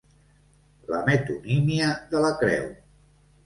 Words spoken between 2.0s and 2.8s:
de la creu.